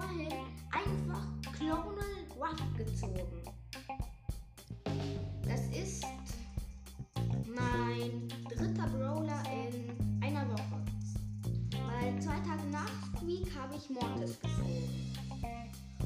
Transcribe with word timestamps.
vorhin 0.00 0.32
einfach 0.70 1.26
Clonal 1.52 2.26
Ruff 2.36 2.76
gezogen. 2.76 3.42
Das 5.44 5.60
ist 5.68 6.04
mein 7.54 8.28
dritter 8.48 8.88
Brawler 8.88 9.42
in 9.50 10.22
einer 10.22 10.48
Woche. 10.50 10.84
Weil 11.70 12.20
zwei 12.20 12.38
Tage 12.40 12.68
nach 12.70 12.90
Squeak 13.16 13.46
habe 13.58 13.74
ich 13.76 13.88
Mortis 13.90 14.38
gezogen. 14.40 15.12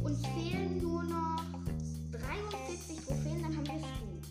Uns 0.03 0.27
fehlen 0.27 0.81
nur 0.81 1.03
noch 1.03 1.43
43 2.13 3.05
Trophäen, 3.07 3.43
dann 3.43 3.57
haben 3.57 3.67
wir 3.67 3.81
Squeak. 3.81 4.23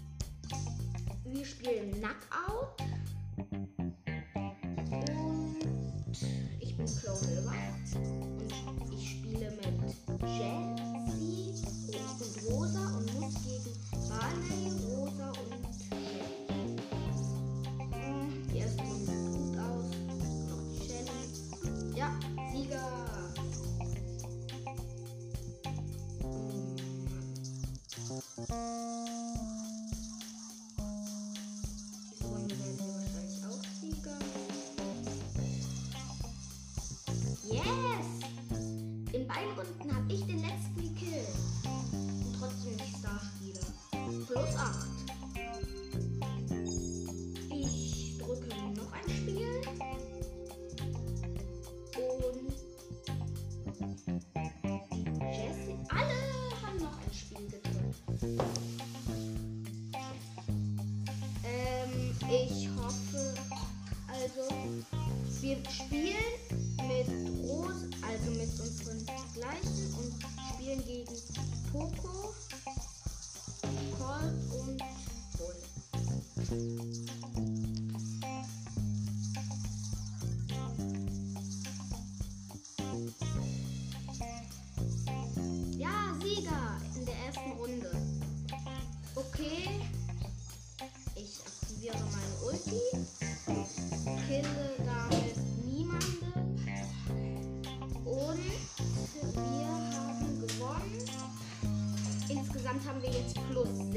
Wir 1.25 1.45
spielen 1.45 1.91
Knockout. 1.91 2.79
Bin 6.79 6.87
Clone 6.87 7.43
Ruff. 7.43 7.95
Und 8.79 8.93
ich 8.93 9.09
spiele 9.09 9.51
mit 9.51 9.75
Jessie 10.37 11.53
und 11.97 12.53
Rosa 12.53 12.85
und 12.95 13.19
muss 13.19 13.35
gegen 13.43 13.75
Barley, 14.07 14.68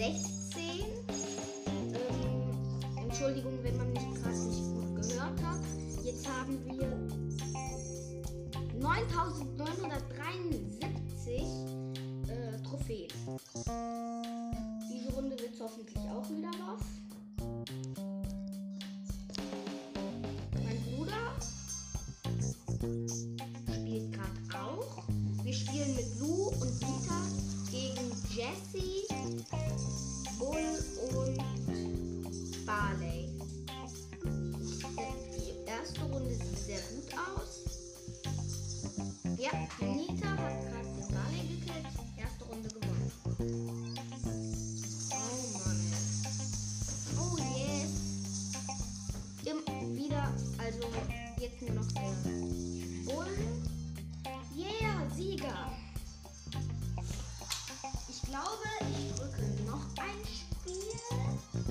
16. 0.02 0.82
Ähm, 1.94 2.50
Entschuldigung, 3.00 3.62
wenn 3.62 3.76
man 3.76 3.92
mich 3.92 4.02
gerade 4.20 4.36
nicht 4.36 4.74
gut 4.74 4.96
gehört 4.96 5.40
hat. 5.44 5.60
Jetzt 6.02 6.28
haben 6.28 6.58
wir 6.66 6.88
9973 8.80 11.44
äh, 12.26 12.58
Trophäen. 12.64 13.12
Diese 14.90 15.12
Runde 15.14 15.38
wird 15.38 15.54
hoffentlich 15.60 16.02
auch 16.10 16.28
wieder 16.30 16.50
was. 16.66 16.82
Bull 30.38 30.78
und 31.14 31.38
Barley. 32.66 33.28
Die 35.36 35.52
erste 35.66 36.00
Runde 36.02 36.34
sieht 36.34 36.58
sehr 36.58 36.80
gut 36.80 37.14
aus. 37.14 37.60
Ja, 39.38 39.52
Nita 39.80 40.28
hat 40.28 40.60
gerade 40.62 40.88
den 40.98 41.08
Barley 41.14 41.42
gekillt. 41.48 41.86
Erste 42.16 42.44
Runde 42.44 42.68
gewonnen. 42.68 43.12
Oh 45.10 45.42
Mann. 45.58 45.80
Oh 47.18 47.36
yes. 47.38 47.92
Wieder, 49.94 50.24
also 50.58 50.84
jetzt 51.38 51.62
nur 51.62 51.74
noch 51.74 51.92
der 51.92 52.14
Bull. 53.12 53.36
Yeah, 54.56 55.10
Sieger. 55.14 55.70
Ich 58.08 58.22
glaube, 58.22 58.68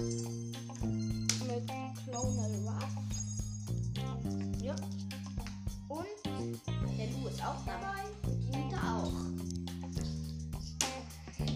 mit 0.02 1.68
Clonal 2.06 2.54
Ruff. 2.66 2.94
Ja. 4.62 4.76
Und 5.88 6.08
der 6.98 7.08
Lu 7.12 7.28
ist 7.28 7.42
auch 7.46 7.64
dabei 7.66 8.04
und 8.24 8.42
die 8.42 8.50
Nita 8.58 8.80
auch. 8.98 9.14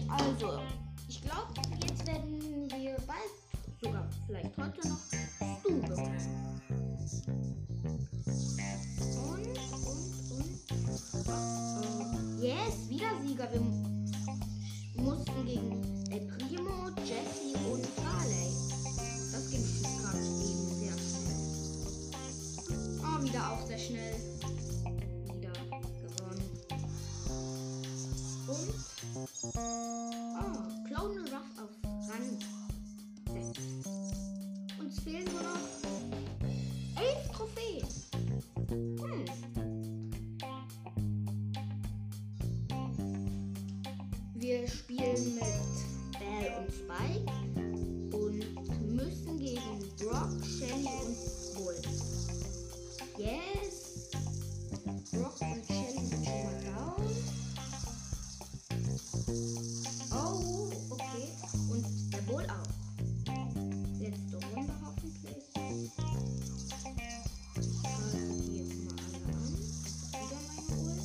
Also, 0.08 0.60
ich 1.08 1.20
glaube, 1.22 1.54
jetzt 1.84 2.06
werden 2.06 2.70
wir 2.70 2.96
bald, 3.06 3.32
sogar 3.82 4.06
vielleicht 4.26 4.56
heute 4.56 4.88
noch, 4.88 5.00
Stu 5.60 5.80
bekommen. 5.80 6.18
Und, 9.28 9.46
und, 9.46 10.06
und. 10.32 10.56
Yes, 12.42 12.88
wieder 12.88 13.10
Sieger. 13.24 13.48
Wir 13.52 13.85
sehr 23.66 23.78
schnell. 23.78 24.14
Wieder 25.24 25.52
gewonnen. 26.00 26.50
Und 28.46 29.85
Oh, 60.12 60.70
okay. 60.90 61.28
Und 61.70 61.84
der 62.12 62.22
Bull 62.22 62.44
auch. 62.44 62.70
Letzte 63.98 64.36
Runde 64.54 64.72
hoffentlich. 64.84 65.44
Ich 65.54 65.94
greife 67.82 68.34
die 68.40 68.56
jetzt 68.56 68.76
mal 68.84 68.94
an. 68.94 69.12
Wieder 70.12 70.40
meine 70.48 70.72
Ult. 70.82 71.00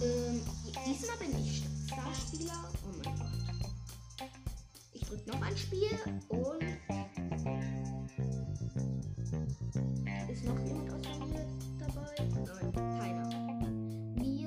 Ähm, 0.02 0.40
diesmal 0.86 1.16
bin 1.18 1.32
ich 1.44 1.59
Spieler. 2.32 2.52
Oh 2.84 2.92
mein 3.02 3.18
Gott. 3.18 4.30
Ich 4.92 5.02
drücke 5.02 5.30
noch 5.30 5.42
ein 5.42 5.56
Spiel 5.56 5.98
und. 6.28 6.62
Ist 10.30 10.44
noch 10.44 10.58
jemand 10.60 10.92
aus 10.92 11.02
der 11.02 11.18
Mitte 11.18 11.46
dabei? 11.80 12.14
Nein, 12.28 12.72
keiner. 12.72 13.28
Wir 14.14 14.46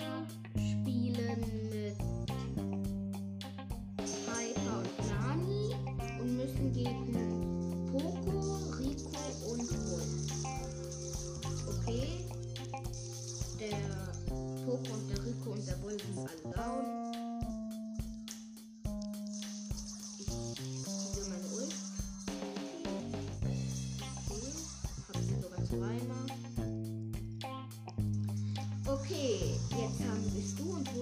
spielen 0.56 1.42
mit 1.72 1.98
Piper 3.98 4.78
und 4.80 4.98
Nani 5.10 5.76
und 6.22 6.38
müssen 6.38 6.72
gegen 6.72 7.92
Poco, 7.92 8.40
Rico 8.80 9.12
und 9.52 9.68
Wolf. 9.92 10.14
Okay. 11.68 12.08
Der 13.60 13.78
Poco 14.66 14.94
und 14.94 15.10
der 15.10 15.26
Rico 15.26 15.52
und 15.52 15.68
der 15.68 15.82
Wolf 15.84 16.02
sind 16.02 16.20
alle 16.20 16.56
down. 16.56 17.03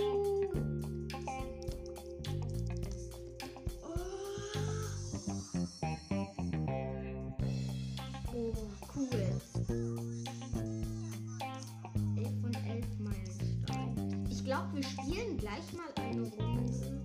Elf 12.15 12.41
von 12.41 12.53
elf 12.69 12.99
Meilenstein. 12.99 14.27
Ich 14.29 14.43
glaube, 14.43 14.75
wir 14.75 14.83
spielen 14.83 15.37
gleich 15.37 15.73
mal 15.73 15.91
eine 15.95 16.21
Runde. 16.21 17.01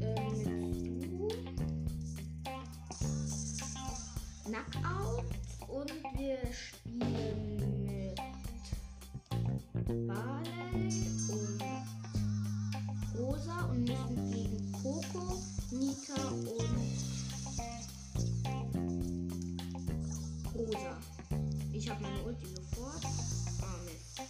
Äh, 0.00 0.34
Knockout 4.44 5.24
und 5.74 5.90
wir 6.16 6.38
spielen 6.52 7.84
mit 7.84 8.14
Barley 10.06 10.88
und 11.28 11.62
Rosa 13.18 13.64
und 13.70 13.80
müssen 13.80 14.30
gegen 14.30 14.72
Poco, 14.72 15.42
Nita 15.72 16.28
und 16.28 16.48
Rosa. 20.54 20.96
Ich 21.72 21.90
habe 21.90 22.02
meine 22.02 22.22
Ulti 22.22 22.46
sofort. 22.46 23.02
Mist. 23.84 24.20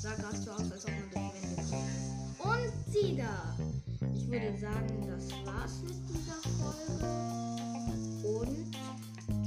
Sah 0.00 0.14
gerade 0.16 0.36
so 0.36 0.50
aus, 0.50 0.72
als 0.72 0.84
ob 0.84 0.90
man 0.90 1.10
durch 1.12 1.42
Wände 1.42 1.62
kommt. 1.70 1.84
Und 2.44 2.72
sie 2.92 3.16
da. 3.16 3.56
Ich 4.14 4.28
würde 4.28 4.58
sagen, 4.58 5.06
das 5.06 5.30
war's 5.46 5.80
mit 5.84 5.96
dieser 6.08 6.40
Folge. 6.58 7.06
Und 8.26 8.91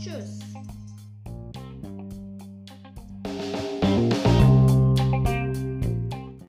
Tschüss. 0.06 0.38